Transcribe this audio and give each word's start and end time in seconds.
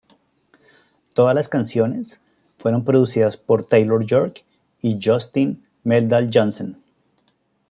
Todas 1.13 1.35
las 1.35 1.47
canciones 1.47 2.19
fueron 2.57 2.83
producidas 2.83 3.37
por 3.37 3.67
Taylor 3.67 4.03
York 4.03 4.43
y 4.81 4.99
Justin 4.99 5.63
Meldal-Johnsen. 5.85 6.75